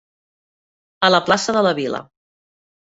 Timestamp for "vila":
1.83-2.05